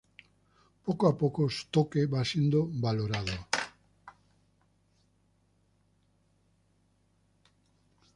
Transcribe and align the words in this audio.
Poco 0.85 1.07
a 1.07 1.15
poco, 1.15 1.47
su 1.47 1.67
toque 1.69 2.07
va 2.07 2.25
siendo 2.25 2.65
valorado. 2.85 3.33